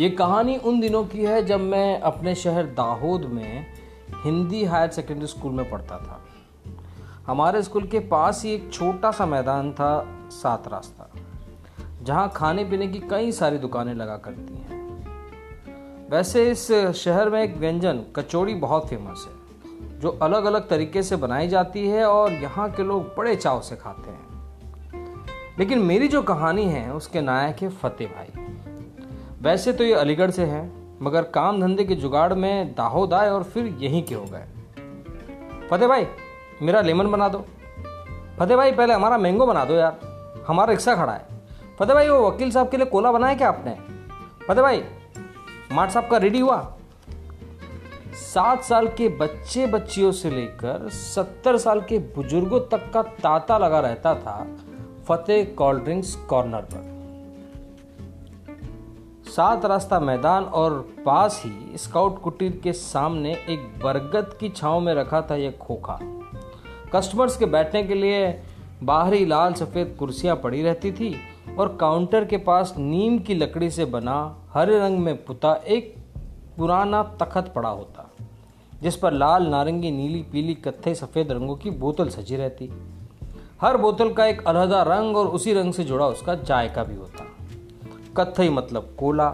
ये 0.00 0.10
कहानी 0.10 0.56
उन 0.56 0.80
दिनों 0.80 1.04
की 1.04 1.24
है 1.24 1.44
जब 1.46 1.60
मैं 1.60 2.00
अपने 2.00 2.34
शहर 2.34 2.66
दाहोद 2.66 3.24
में 3.24 3.66
हिंदी 4.24 4.64
हायर 4.64 4.90
सेकेंडरी 4.90 5.26
स्कूल 5.26 5.52
में 5.52 5.70
पढ़ता 5.70 5.98
था। 5.98 6.26
हमारे 7.26 7.62
स्कूल 7.62 7.86
के 7.86 7.98
पास 7.98 8.42
ही 8.44 8.50
एक 8.50 8.72
छोटा 8.72 9.10
सा 9.10 9.26
मैदान 9.26 9.72
था, 9.72 10.18
सात 10.30 10.68
रास्ता, 10.68 11.10
जहाँ 12.02 12.32
खाने 12.36 12.64
पीने 12.64 12.88
की 12.88 12.98
कई 12.98 13.32
सारी 13.32 13.58
दुकानें 13.58 13.94
लगा 13.94 14.16
करती 14.16 14.54
हैं। 14.54 14.80
वैसे 16.10 16.50
इस 16.50 16.72
शहर 16.96 17.30
में 17.30 17.42
एक 17.42 17.56
व्यंजन, 17.56 18.02
कचौड़ी 18.16 18.54
बहुत 18.54 18.88
फ़ेमस 18.88 19.28
है, 19.28 19.34
जो 20.00 20.18
अलग 20.22 20.44
अलग 20.44 20.68
तरीके 20.68 21.02
से 21.02 21.16
बनाई 21.16 21.48
जाती 21.48 21.88
है 21.88 22.04
और 22.04 22.32
यहाँ 22.32 22.70
के 22.70 22.82
लोग 22.82 23.02
बड़े 23.18 23.36
चाव 23.36 23.60
से 23.60 23.76
खाते 23.76 24.10
हैं। 24.10 24.28
लेकिन 25.58 25.78
मेरी 25.78 26.08
जो 26.08 26.22
कहानी 26.22 26.64
है, 26.64 26.92
उसके 26.92 27.20
नायक 27.20 27.62
है 27.62 27.68
फतेह 27.68 28.08
भाई। 28.08 28.49
वैसे 29.42 29.72
तो 29.72 29.84
ये 29.84 29.94
अलीगढ़ 29.94 30.30
से 30.30 30.44
हैं, 30.44 30.96
मगर 31.02 31.22
काम 31.22 31.60
धंधे 31.60 31.84
के 31.84 31.94
जुगाड़ 31.94 32.34
में 32.34 32.74
दाहोद 32.74 33.14
आए 33.14 33.28
और 33.30 33.42
फिर 33.42 33.66
यहीं 33.66 34.02
के 34.02 34.14
हो 34.14 34.24
गए। 34.24 34.44
फतेह 35.70 35.88
भाई, 35.88 36.06
मेरा 36.62 36.80
लेमन 36.80 37.10
बना 37.10 37.28
दो। 37.28 37.38
फतेह 38.38 38.56
भाई, 38.56 38.72
पहले 38.72 38.94
हमारा 38.94 39.18
मैंगो 39.18 39.46
बना 39.46 39.64
दो 39.64 39.74
यार, 39.74 40.00
हमारा 40.46 40.70
रिक्शा 40.70 40.96
खड़ा 40.96 41.12
है। 41.12 41.26
फतेह 41.78 41.94
भाई, 41.94 42.08
वो 42.08 42.28
वकील 42.28 42.50
साहब 42.50 42.68
के 42.68 42.76
लिए 42.76 42.86
कोला 42.86 43.12
बनाया 43.12 43.34
क्या 43.34 43.48
आपने? 43.48 43.76
फतेह 44.48 44.62
भाई, 44.62 44.84
माट 45.72 45.90
साहब 45.90 46.08
का 46.08 46.16
रेडी 46.16 46.40
हुआ? 46.40 46.76
सात 48.14 48.62
साल 48.62 48.88
के 48.88 49.08
बच्चे 49.08 49.66
बच्चियों 49.66 50.12
से 50.12 50.30
लेकर 50.30 50.88
सत्तर 50.88 51.56
साल 51.56 51.80
के 51.80 51.98
बुज़ुर्गों 51.98 52.60
तक 52.60 52.90
का 52.92 53.02
तांता 53.02 53.58
लगा 53.58 53.80
रहता 53.80 54.14
था 54.14 54.46
फतेह 55.08 55.44
कोल्ड 55.44 55.84
ड्रिंक्स 55.84 56.14
कॉर्नर 56.14 56.60
पर। 56.60 56.89
सात 59.30 59.64
रास्ता 59.64 59.98
मैदान 60.00 60.44
और 60.44 60.72
पास 61.06 61.42
ही 61.44 61.78
स्काउट 61.78 62.20
कुटीर 62.22 62.60
के 62.62 62.72
सामने 62.72 63.32
एक 63.48 63.68
बरगद 63.82 64.32
की 64.40 64.48
छांव 64.48 64.80
में 64.80 64.92
रखा 64.94 65.20
था 65.22 65.36
यह 65.36 65.50
खोखा। 65.60 65.98
कस्टमर्स 66.92 67.36
के 67.36 67.46
बैठने 67.46 67.82
के 67.82 67.94
लिए 67.94 68.26
बाहरी 68.82 69.24
लाल 69.26 69.54
सफ़ेद 69.54 69.94
कुर्सियाँ 69.98 70.36
पड़ी 70.36 70.62
रहती 70.62 70.92
थी 70.92 71.14
और 71.58 71.76
काउंटर 71.80 72.24
के 72.24 72.36
पास 72.40 72.74
नीम 72.78 73.18
की 73.18 73.34
लकड़ी 73.34 73.70
से 73.70 73.84
बना 73.84 74.18
हरे 74.52 74.78
रंग 74.78 74.98
में 74.98 75.24
पुता 75.24 75.54
एक 75.68 75.94
पुराना 76.56 77.02
तखत 77.22 77.52
पड़ा 77.54 77.68
होता, 77.68 78.10
जिस 78.82 78.96
पर 78.96 79.12
लाल, 79.12 79.46
नारंगी, 79.46 79.90
नीली, 79.90 80.22
पीली, 80.22 80.54
कत्थे, 80.54 80.94
सफ़ेद 80.94 81.32
रंगों 81.32 81.56
की 81.56 81.70
बोतल 81.70 82.08
सजी 82.08 82.36
रहती। 82.36 82.70
हर 83.60 83.76
बोतल 83.76 84.12
का 84.12 84.26
एक 84.26 84.46
अलहदा 84.46 84.82
रंग 84.82 85.16
और 85.16 85.26
उसी 85.28 85.52
रंग 85.52 85.72
से 85.72 85.84
जुड़ा 85.84 86.06
उसका 86.06 86.34
जायका 86.34 86.84
भी 86.84 86.96
होता। 86.96 87.29
कत्थई 88.16 88.48
मतलब 88.48 88.94
कोला, 88.98 89.28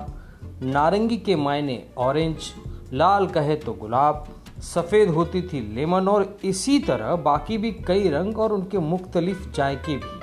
नारंगी 0.63 1.17
के 1.17 1.37
मायने 1.37 1.83
ऑरेंज 1.99 2.53
लाल 2.93 3.27
कहे 3.27 3.57
तो 3.57 3.73
गुलाब, 3.73 4.27
सफ़ेद 4.63 5.09
होती 5.09 5.43
थी 5.43 5.61
लेमन 5.75 6.09
और 6.09 6.39
इसी 6.45 6.79
तरह 6.79 7.15
बाकी 7.17 7.59
भी 7.59 7.71
कई 7.87 8.09
रंग 8.09 8.39
और 8.39 8.53
उनके 8.53 8.79
मुख्तलिफ़ 8.79 9.51
जायके 9.51 9.97
भी। 9.97 10.15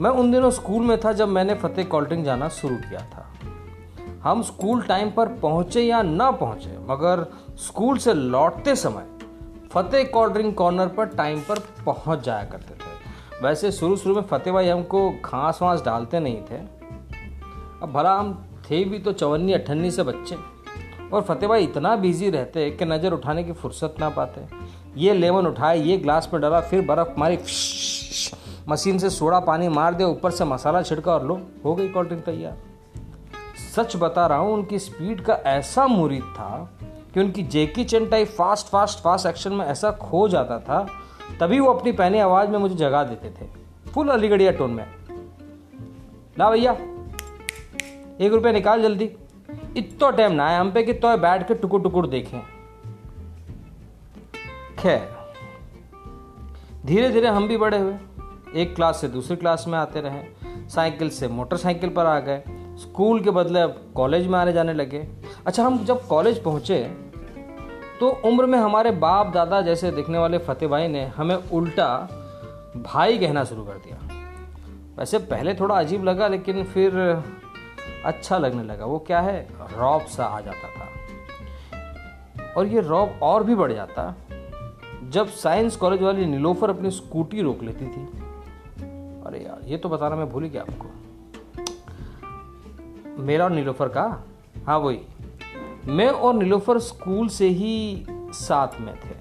मैं 0.00 0.10
उन 0.10 0.30
दिनों 0.32 0.50
स्कूल 0.50 0.82
में 0.82 0.96
था 1.00 1.12
जब 1.12 1.28
मैंने 1.28 1.54
फतेह 1.54 1.84
कोल्ड 1.84 2.22
जाना 2.24 2.48
शुरू 2.48 2.76
किया 2.76 3.00
था। 3.00 3.26
हम 4.22 4.42
स्कूल 4.42 4.82
टाइम 4.82 5.10
पर 5.10 5.28
पहुँचे 5.28 5.82
या 5.82 6.02
ना 6.02 6.30
पहुँचे, 6.30 6.76
मगर 6.88 7.26
स्कूल 7.58 7.98
से 7.98 8.14
लौटते 8.14 8.76
समय 8.76 9.06
फतेह 9.72 10.04
कोल्ड 10.04 10.32
ड्रिंक 10.32 10.56
कॉर्नर 10.58 10.88
पर 10.88 11.06
टाइम 11.06 11.40
पर 11.40 11.58
पहुँच 11.86 12.24
जाया 12.24 12.44
करते 12.44 12.74
थे। 12.74 12.89
वैसे 13.42 13.70
शुरू 13.72 13.96
शुरू 13.96 14.14
में 14.14 14.22
फतेह 14.22 14.52
भाई 14.52 14.68
हमको 14.68 15.10
घास 15.10 15.58
वास 15.62 15.82
डालते 15.82 16.20
नहीं 16.20 16.40
थे। 16.42 16.56
अब 17.82 17.92
भला 17.92 18.14
हम 18.14 18.32
थे 18.64 18.84
भी 18.84 18.98
तो 18.98 19.12
चवन्नी, 19.12 19.52
अठन्नी 19.52 19.90
से 19.90 20.02
बच्चे। 20.02 20.36
और 21.12 21.22
फतेह 21.22 21.48
भाई 21.48 21.64
इतना 21.64 21.94
बिज़ी 21.96 22.30
रहते 22.30 22.70
कि 22.70 22.84
नज़र 22.84 23.12
उठाने 23.12 23.44
की 23.44 23.52
फुर्सत 23.52 23.94
ना 24.00 24.08
पाते। 24.10 24.40
ये 24.96 25.14
लेमन 25.14 25.46
उठाए, 25.46 25.78
ये 25.78 25.96
ग्लास 25.96 26.30
में 26.32 26.40
डाला, 26.42 26.60
फिर 26.60 26.84
बर्फ़ 26.86 27.18
मारी, 27.18 27.38
मशीन 28.68 28.98
से 28.98 29.10
सोडा 29.10 29.40
पानी 29.40 29.68
मार 29.68 29.94
दे 29.94 30.04
ऊपर 30.04 30.30
से 30.30 30.44
मसाला 30.44 30.82
छिड़का 30.82 31.12
और 31.12 31.26
लो, 31.26 31.40
हो 31.64 31.74
गई 31.74 31.88
कोल्ड 31.88 32.08
ड्रिंक 32.08 32.24
तैयार। 32.24 32.56
सच 33.74 33.96
बता 33.96 34.26
रहा 34.26 34.38
हूँ, 34.38 34.52
उनकी 34.54 34.78
स्पीड 34.78 35.20
का 35.20 35.34
ऐसा 35.46 35.86
मुरीद 35.86 36.22
था 36.22 36.76
कि 37.14 37.20
उनकी 37.20 37.42
Jackie 37.42 37.84
Chan 37.84 38.08
type 38.08 38.28
fast 38.28 38.66
fast 38.66 38.98
fast 38.98 39.26
action 39.26 39.52
में 39.52 39.64
ऐसा 39.66 39.90
खो 39.90 40.28
जाता 40.28 40.58
था 40.58 40.86
तभी 41.38 41.60
वो 41.60 41.72
अपनी 41.72 41.92
पहनी 41.92 42.18
आवाज़ 42.18 42.48
में 42.48 42.58
मुझे 42.58 42.74
जगा 42.74 43.04
देते 43.04 43.30
थे। 43.30 43.48
फुल 43.92 44.08
अलीगढ़िया 44.08 44.52
टोन 44.52 44.70
में। 44.70 44.86
ला 46.38 46.50
भैया, 46.50 46.72
एक 48.20 48.32
रुपया 48.32 48.52
निकाल 48.52 48.82
जल्दी। 48.82 49.10
इतो 49.76 50.10
टाइम 50.10 50.32
ना 50.32 50.48
है 50.48 50.60
हम 50.60 50.72
पे 50.72 50.82
कि 50.82 50.92
तो 50.92 51.16
बैठ 51.16 51.48
के 51.48 51.54
टुकुर 51.54 51.82
टुकुर 51.82 52.06
देखें। 52.06 52.40
खैर 54.78 55.08
धीरे 56.86 57.10
धीरे 57.10 57.28
हम 57.28 57.48
भी 57.48 57.56
बड़े 57.56 57.78
हुए। 57.78 57.94
एक 58.54 58.74
क्लास 58.74 59.00
से 59.00 59.08
दूसरी 59.08 59.36
क्लास 59.36 59.64
में 59.68 59.78
आते 59.78 60.00
रहे। 60.00 60.22
साइकिल 60.68 61.10
से 61.10 61.28
मोटरसाइकिल 61.28 61.90
पर 61.90 62.06
आ 62.06 62.18
गए। 62.20 62.42
स्कूल 62.76 63.20
के 63.20 63.30
बदले 63.30 63.60
अब 63.60 63.92
कॉलेज 63.94 64.26
में 64.26 64.38
आने 64.38 64.52
जाने 64.52 64.72
लगे। 64.72 65.08
अच्छा 65.46 65.64
हम 65.64 65.84
जब 65.84 66.06
कॉलेज 66.06 66.42
पहुँचे 66.42 67.09
तो 68.00 68.08
उम्र 68.24 68.46
में 68.46 68.58
हमारे 68.58 68.90
बाप 68.90 69.26
दादा 69.26 69.60
जैसे 69.60 69.90
दिखने 69.90 70.18
वाले 70.18 70.38
फतेह 70.38 70.68
भाई 70.68 70.88
ने 70.88 71.04
हमें 71.06 71.34
उल्टा 71.34 72.08
भाई 72.76 73.18
कहना 73.18 73.44
शुरू 73.44 73.64
कर 73.64 73.72
दिया। 73.72 73.98
वैसे 74.98 75.18
पहले 75.18 75.54
थोड़ा 75.54 75.74
अजीब 75.74 76.04
लगा, 76.04 76.28
लेकिन 76.28 76.64
फिर 76.64 77.22
अच्छा 78.04 78.38
लगने 78.38 78.62
लगा। 78.62 78.84
वो 78.84 78.98
क्या 78.98 79.20
है? 79.20 79.48
रौब 79.76 80.02
सा 80.02 80.24
आ 80.24 80.40
जाता 80.40 80.68
था। 80.68 80.88
और 82.56 82.66
ये 82.66 82.80
रौब 82.80 83.18
और 83.22 83.44
भी 83.44 83.54
बढ़ 83.54 83.72
जाता 83.72 84.14
जब 85.08 85.28
साइंस 85.28 85.76
कॉलेज 85.76 86.02
वाली 86.02 86.26
नीलोफर 86.26 86.70
अपनी 86.70 86.90
स्कूटी 86.90 87.42
रोक 87.42 87.62
लेती 87.62 87.84
थी। 87.84 88.06
अरे 89.26 89.44
यार, 89.44 89.60
ये 89.64 89.76
तो 89.76 89.88
बताना 89.88 90.16
मैं 90.16 90.30
भूल 90.30 90.44
गया 90.44 90.62
आपको। 90.62 90.86
मेरा 93.22 93.44
और 93.44 93.50
नीलोफर 93.50 93.88
का? 93.88 94.24
हाँ 94.66 94.78
वही। 94.78 95.00
मैं 95.88 96.08
और 96.08 96.34
नीलोफर 96.34 96.78
स्कूल 96.78 97.28
से 97.28 97.48
ही 97.48 98.06
साथ 98.08 98.80
में 98.80 98.94
थे। 98.94 99.18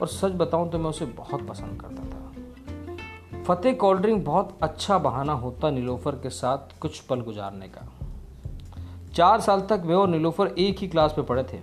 और 0.00 0.06
सच 0.06 0.32
बताऊँ 0.32 0.70
तो 0.70 0.78
मैं 0.78 0.90
उसे 0.90 1.04
बहुत 1.06 1.46
पसंद 1.46 1.80
करता 1.80 2.02
था। 2.04 3.44
फतेह 3.44 3.72
कोल्ड 3.72 4.00
ड्रिंक 4.00 4.24
बहुत 4.24 4.58
अच्छा 4.62 4.98
बहाना 4.98 5.32
होता 5.32 5.70
नीलोफर 5.70 6.12
के 6.12 6.30
साथ 6.30 6.78
कुछ 6.80 7.00
पल 7.00 7.20
गुजारने 7.20 7.68
का। 7.68 7.86
चार 9.14 9.40
साल 9.40 9.60
तक 9.60 9.82
मैं 9.86 9.94
और 9.94 10.08
नीलोफर 10.08 10.54
एक 10.58 10.78
ही 10.78 10.88
क्लास 10.88 11.14
में 11.18 11.26
पढ़े 11.26 11.42
थे। 11.42 11.60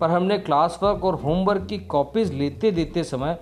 पर 0.00 0.10
हमने 0.10 0.38
क्लास 0.38 0.78
वर्क 0.82 1.04
और 1.04 1.14
होमवर्क 1.14 1.66
की 1.66 1.78
कॉपीज 1.78 2.32
लेते 2.32 2.70
देते 2.70 3.04
समय 3.04 3.38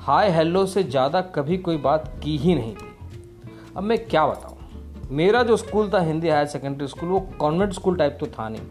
हाय 0.00 0.30
हेलो 0.30 0.66
से 0.66 0.82
ज़्यादा 0.82 1.20
कभी 1.34 1.58
कोई 1.58 1.76
बात 1.76 2.12
की 2.24 2.36
ही 2.36 2.54
नहीं 2.54 2.74
थी। 2.74 2.92
अब 3.76 3.82
मैं 3.82 3.98
क्या 4.06 4.26
बताऊँ? 4.26 4.56
मेरा 5.10 5.42
जो 5.42 5.56
स्कूल 5.56 5.90
था, 5.94 6.00
हिंदी 6.00 6.28
हायर 6.28 6.46
सेकेंडरी 6.46 6.88
स्कूल, 6.88 7.08
वो 7.08 7.20
कॉन्वेंट 7.38 7.72
स्कूल 7.72 7.96
टाइप 7.96 8.16
तो 8.20 8.26
था 8.26 8.48
नहीं। 8.48 8.62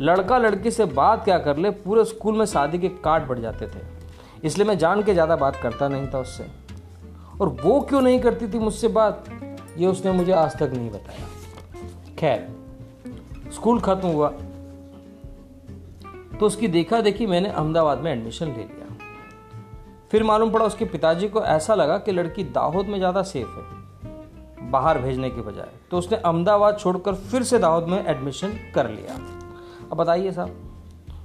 लड़का 0.00 0.38
लड़की 0.38 0.70
से 0.70 0.84
बात 0.86 1.24
क्या 1.24 1.38
कर 1.38 1.56
ले, 1.56 1.70
पूरे 1.70 2.04
स्कूल 2.04 2.36
में 2.38 2.44
शादी 2.46 2.78
के 2.78 2.88
कार्ड 3.04 3.26
बढ़ 3.28 3.38
जाते 3.38 3.66
थे। 3.66 3.80
इसलिए 4.44 4.66
मैं 4.66 4.76
जान 4.78 5.02
के 5.02 5.12
ज़्यादा 5.12 5.36
बात 5.36 5.56
करता 5.56 5.88
नहीं 5.88 6.06
था 6.08 6.18
उससे। 6.18 6.46
और 7.40 7.48
वो 7.62 7.80
क्यों 7.80 8.00
नहीं 8.00 8.20
करती 8.20 8.48
थी 8.48 8.58
मुझसे 8.58 8.88
बात? 8.90 9.24
ये 9.78 9.86
उसने 9.86 10.12
मुझे 10.12 10.32
आज 10.32 10.56
तक 10.58 10.70
नहीं 10.74 10.90
बताया। 10.90 11.26
खैर, 12.18 12.48
स्कूल 13.52 13.80
खत्म 13.80 14.08
हुआ। 14.08 14.28
तो 16.38 16.46
उसकी 16.46 16.68
देखा 16.68 17.00
देखी 17.00 17.26
मैंने 17.26 17.48
अहमदाबाद 17.48 17.98
में 17.98 18.10
एडमिशन 18.12 18.46
ले 18.46 18.52
लिया। 18.52 18.86
फिर 20.10 20.22
मालूम 20.22 20.50
पड़ा 20.50 20.66
उसके 20.66 20.84
पिताजी 20.84 21.28
को 21.28 21.42
ऐसा 21.42 21.74
लगा 21.74 21.96
कि 21.98 22.12
लड़की 22.12 22.44
दाहोद 22.44 22.86
में 22.86 22.98
ज़्यादा 22.98 23.22
सेफ़ 23.24 23.48
है, 23.48 24.70
बाहर 24.70 24.98
भेजने 24.98 25.30
के 25.30 25.40
बजाय। 25.40 25.68
तो 25.90 25.98
उसने 25.98 26.16
अहमदाबाद 26.18 26.78
छोड़कर 26.78 27.14
फिर 27.14 27.42
से 27.42 27.58
दाहोद 27.58 27.88
में 27.88 28.04
एडमिशन 28.04 28.58
कर 28.74 28.90
लिया। 28.90 29.18
अब 29.92 29.96
बताइए 29.96 30.32
साहब, 30.32 30.50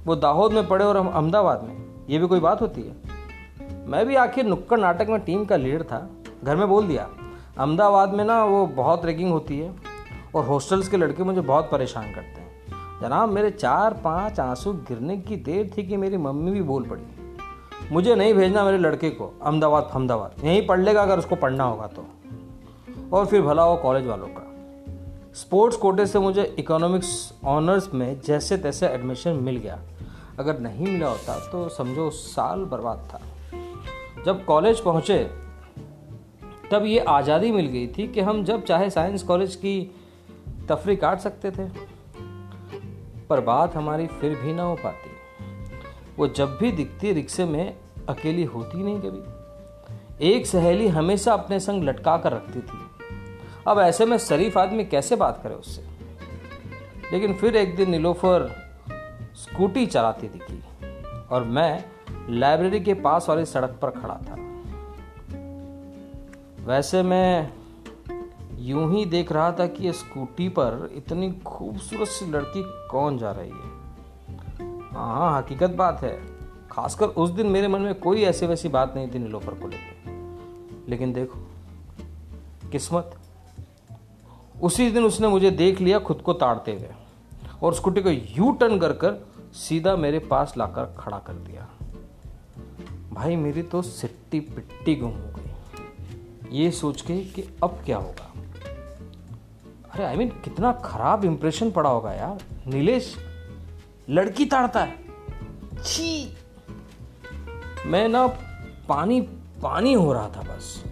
वो 0.06 0.16
दाहोद 0.16 0.52
में 0.52 0.68
पढ़े 0.68 0.84
और 0.84 0.96
हम 0.96 1.08
अहमदाबाद 1.08 1.62
में, 1.62 1.76
ये 2.08 2.18
भी 2.18 2.26
कोई 2.26 2.40
बात 2.40 2.62
होती 2.62 2.82
है? 2.82 2.96
मैं 3.86 4.06
भी 4.06 4.14
आखिर 4.14 4.46
नुक्कड़ 4.46 4.80
नाटक 4.80 5.06
में 5.08 5.20
टीम 5.20 5.44
का 5.44 5.56
लीडर 5.56 5.82
था, 5.82 6.10
घर 6.44 6.56
में 6.56 6.68
बोल 6.68 6.88
दिया, 6.88 7.08
अहमदाबाद 7.58 8.14
में 8.14 8.24
ना 8.24 8.44
वो 8.44 8.66
बहुत 8.66 9.04
रैगिंग 9.04 9.30
होती 9.30 9.58
है 9.58 9.74
और 10.34 10.44
हॉस्टल्स 10.44 10.88
के 10.88 10.96
लड़के 10.96 11.24
मुझे 11.24 11.40
बहुत 11.40 11.68
परेशान 11.72 12.04
करते 12.04 12.40
हैं। 12.40 12.44
जनाब, 13.00 13.28
मेरे 13.28 13.50
चार 13.50 13.94
पाँच 13.94 14.40
आँसू 14.40 14.72
गिरने 14.72 15.16
की 15.16 15.36
देर 15.36 15.70
थी 15.78 15.82
कि 15.82 15.96
मेरी 15.96 16.16
मम्मी 16.16 16.50
भी 16.50 16.62
बोल 16.62 16.82
पड़ी। 16.82 17.02
मुझे 17.92 18.14
नहीं 18.14 18.34
भेजना 18.34 18.64
मेरे 18.64 18.78
लड़के 18.78 19.10
को, 19.10 19.38
अहमदाबाद 19.42 19.90
अहमदाबाद, 19.92 20.44
यहीं 20.44 20.66
पढ़ 20.66 20.80
लेगा 20.80 21.02
अगर 21.02 21.18
उसको 21.18 21.36
पढ़ना 21.36 21.64
होगा 21.64 21.86
तो। 21.86 22.06
और 23.12 23.26
फिर 23.26 23.42
भला 23.42 23.62
हो 23.62 23.76
कॉलेज 23.76 24.06
वालों 24.06 24.26
का। 24.26 24.50
स्पोर्ट्स 25.34 25.76
कोटे 25.76 26.06
से 26.06 26.18
मुझे 26.18 26.42
इकोनॉमिक्स 26.58 27.08
ऑनर्स 27.44 27.88
में 27.94 28.20
जैसे 28.20 28.56
तैसे 28.56 28.86
एडमिशन 28.86 29.30
मिल 29.30 29.56
गया। 29.56 29.78
अगर 30.38 30.58
नहीं 30.58 30.86
मिला 30.86 31.08
होता 31.08 31.38
तो 31.52 31.68
समझो 31.68 32.10
साल 32.10 32.64
बर्बाद 32.64 33.08
था। 33.12 33.20
जब 34.26 34.44
कॉलेज 34.44 34.80
पहुँचे, 34.80 35.18
तब 36.70 36.84
ये 36.86 36.98
आज़ादी 36.98 37.52
मिल 37.52 37.66
गई 37.66 37.86
थी 37.86 38.06
कि 38.08 38.20
हम 38.20 38.44
जब 38.44 38.64
चाहे 38.64 38.90
साइंस 38.90 39.22
कॉलेज 39.22 39.56
की 39.56 39.94
तफरी 40.68 40.96
काट 40.96 41.18
सकते 41.18 41.50
थे। 41.50 41.68
पर 43.28 43.40
बात 43.40 43.76
हमारी 43.76 44.06
फिर 44.06 44.34
भी 44.34 44.52
ना 44.52 44.62
हो 44.62 44.74
पाती। 44.74 45.10
वो 46.18 46.28
जब 46.28 46.56
भी 46.56 46.72
दिखती 46.72 47.12
रिक्शे 47.12 47.44
में 47.44 47.76
अकेली 48.08 48.44
होती 48.44 48.82
नहीं 48.82 48.98
कभी। 49.00 50.30
एक 50.30 50.46
सहेली 50.46 50.88
हमेशा 50.88 51.32
अपने 51.32 51.60
संग 51.60 51.84
लटका 51.84 52.16
कर 52.16 52.32
रखती 52.32 52.60
थी। 52.60 52.78
अब 53.66 53.78
ऐसे 53.78 54.06
में 54.06 54.18
शरीफ 54.18 54.58
आदमी 54.58 54.84
कैसे 54.84 55.16
बात 55.16 55.40
करे 55.42 55.54
उससे? 55.54 55.82
लेकिन 57.12 57.34
फिर 57.34 57.56
एक 57.56 57.76
दिन 57.76 57.90
नीलोफर 57.90 58.52
स्कूटी 59.34 59.86
चलाती 59.86 60.28
दिखी 60.28 60.62
और 61.30 61.44
मैं 61.44 61.84
लाइब्रेरी 62.30 62.80
के 62.80 62.94
पास 62.94 63.28
वाली 63.28 63.44
सड़क 63.44 63.78
पर 63.82 63.90
खड़ा 63.90 64.14
था। 64.14 64.34
वैसे 66.64 67.02
मैं 67.02 67.52
यूँ 68.54 68.94
ही 68.94 69.04
देख 69.04 69.32
रहा 69.32 69.52
था 69.52 69.66
कि 69.66 69.92
स्कूटी 69.92 70.48
पर 70.48 70.90
इतनी 70.94 71.32
खूबसूरत 71.32 72.08
सी 72.08 72.26
लड़की 72.26 72.62
कौन 72.66 73.18
जा 73.18 73.32
रही 73.32 73.50
है। 73.50 73.84
हाँ 74.92 75.38
हकीकत 75.38 75.70
बात 75.70 76.02
है। 76.02 76.26
खासकर 76.70 77.06
उस 77.06 77.30
दिन 77.30 77.46
मेरे 77.46 77.68
मन 77.68 77.80
में 77.80 77.94
कोई 77.94 78.22
ऐसी 78.22 78.46
वैसी 78.46 78.68
बात 78.68 78.94
नहीं 78.96 79.08
थी 79.08 79.18
नीलोफर 79.18 79.54
को 79.54 79.68
लेकर। 79.68 80.10
लेकिन 80.88 81.12
देखो, 81.12 81.38
किस्मत 82.72 83.16
उसी 84.64 84.90
दिन 84.90 85.04
उसने 85.04 85.28
मुझे 85.28 85.50
देख 85.50 85.80
लिया 85.80 85.98
खुद 85.98 86.16
को 86.16 86.32
ताड़ते 86.32 86.72
हुए। 86.72 86.88
और 87.62 87.74
स्कूटी 87.74 88.02
को 88.02 88.10
यू 88.10 88.52
टर्न 88.52 88.78
कर 88.78 88.92
कर 88.92 89.26
सीधा 89.52 89.96
मेरे 89.96 90.18
पास 90.18 90.54
लाकर 90.58 90.94
खड़ा 90.98 91.18
कर 91.18 91.32
दिया। 91.32 91.68
भाई 93.12 93.36
मेरी 93.36 93.62
तो 93.62 93.82
सिट्टी 93.82 94.40
पिट्टी 94.40 94.94
गुम 94.94 95.10
हो 95.10 95.16
गई। 95.16 95.50
ये 96.58 96.70
सोच 96.70 97.00
के 97.00 97.24
कि 97.24 97.42
अब 97.62 97.82
क्या 97.84 97.96
होगा? 97.96 98.32
अरे 99.92 100.04
आई 100.04 100.14
I 100.14 100.18
मीन 100.18 100.30
mean, 100.30 100.44
कितना 100.44 100.72
खराब 100.72 101.24
इंप्रेशन 101.24 101.70
पड़ा 101.70 101.90
होगा 101.90 102.12
यार। 102.12 102.42
नीलेश 102.66 103.16
लड़की 104.10 104.46
ताड़ता 104.46 104.80
है। 104.80 105.04
छी! 105.84 106.36
मैं 107.86 108.08
ना 108.08 108.26
पानी 108.88 109.20
पानी 109.62 109.92
हो 109.92 110.12
रहा 110.12 110.28
था 110.28 110.40
बस। 110.40 110.84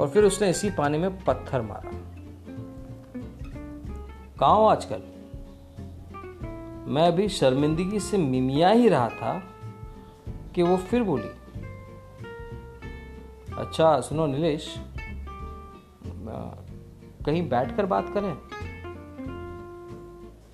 और 0.00 0.08
फिर 0.08 0.24
उसने 0.24 0.50
इसी 0.50 0.70
पानी 0.70 0.98
में 0.98 1.24
पत्थर 1.24 1.62
मारा। 1.62 1.89
कहा 4.40 4.50
हो 4.50 4.66
आजकल। 4.66 5.02
मैं 6.92 7.06
अभी 7.06 7.28
शर्मिंदगी 7.28 8.00
से 8.00 8.18
मिमिया 8.18 8.68
ही 8.68 8.88
रहा 8.88 9.08
था 9.08 9.32
कि 10.54 10.62
वो 10.62 10.76
फिर 10.76 11.02
बोली 11.02 11.28
अच्छा 13.54 14.00
सुनो 14.00 14.26
नीलेश, 14.26 14.74
कहीं 17.26 17.48
बैठकर 17.48 17.86
बात 17.86 18.06
करें? 18.14 18.34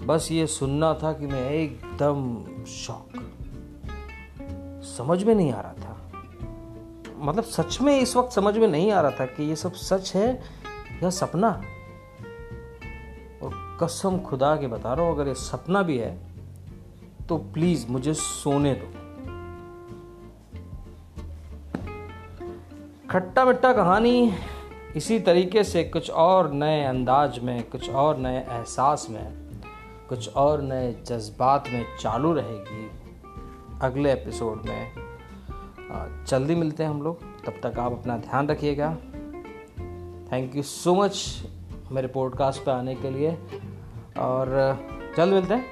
बस 0.06 0.28
ये 0.32 0.46
सुनना 0.46 0.92
था 0.94 1.12
कि 1.12 1.26
मैं 1.26 1.50
एकदम 1.50 2.44
शौक। 2.64 3.08
समझ 4.96 5.22
में 5.24 5.34
नहीं 5.34 5.52
आ 5.52 5.60
रहा 5.60 5.72
था। 5.72 5.96
मतलब 7.18 7.44
सच 7.44 7.80
में 7.80 7.98
इस 8.00 8.16
वक्त 8.16 8.32
समझ 8.32 8.58
में 8.58 8.68
नहीं 8.68 8.92
आ 8.92 9.00
रहा 9.00 9.10
था 9.10 9.26
कि 9.26 9.42
ये 9.42 9.56
सब 9.56 9.72
सच 9.72 10.14
है 10.16 10.42
या 11.02 11.10
सपना। 11.10 11.60
और 13.46 13.76
कसम 13.80 14.18
खुदा 14.18 14.54
के 14.56 14.66
बता 14.66 14.92
रहा 14.94 15.06
हूँ, 15.06 15.14
अगर 15.14 15.28
ये 15.28 15.34
सपना 15.34 15.82
भी 15.82 15.98
है 15.98 16.16
तो 17.28 17.36
प्लीज़ 17.54 17.86
मुझे 17.88 18.14
सोने 18.14 18.72
दो। 18.74 18.92
खट्टा 23.10 23.44
मिट्टा 23.44 23.72
कहानी 23.72 24.32
इसी 24.96 25.18
तरीके 25.20 25.64
से 25.64 25.82
कुछ 25.84 26.10
और 26.10 26.50
नए 26.52 26.84
अंदाज 26.84 27.38
में, 27.38 27.62
कुछ 27.70 27.90
और 27.90 28.16
नए 28.18 28.38
एहसास 28.38 29.06
में, 29.10 29.32
कुछ 30.08 30.34
और 30.34 30.62
नए 30.62 30.92
जज्बात 31.06 31.68
में 31.68 31.84
चालू 32.00 32.32
रहेगी 32.32 32.88
अगले 33.82 34.12
एपिसोड 34.12 34.62
में। 34.66 36.24
जल्दी 36.26 36.54
मिलते 36.54 36.82
हैं 36.82 36.90
हम 36.90 37.02
लोग। 37.02 37.20
तब 37.44 37.60
तक 37.62 37.78
आप 37.78 37.92
अपना 37.92 38.16
ध्यान 38.18 38.48
रखिएगा। 38.48 38.94
थैंक 40.32 40.56
यू 40.56 40.62
सो 40.62 40.94
मच 40.94 41.42
मेरे 41.90 42.08
पॉडकास्ट 42.08 42.64
पे 42.64 42.70
आने 42.70 42.94
के 42.94 43.10
लिए। 43.10 43.38
और 44.18 44.46
जल्द 45.16 45.34
मिलते 45.34 45.54
हैं। 45.54 45.64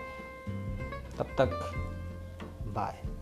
तब 1.19 1.25
तक 1.25 1.73
बाय 2.63 3.14